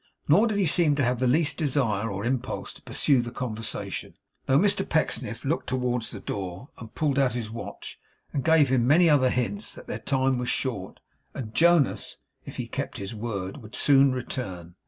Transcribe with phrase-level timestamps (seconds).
[0.27, 4.15] Nor did he seem to have the least desire or impulse to pursue the conversation,
[4.47, 7.99] though Mr Pecksniff looked towards the door, and pulled out his watch,
[8.33, 11.01] and gave him many other hints that their time was short,
[11.35, 14.73] and Jonas, if he kept his word, would soon return.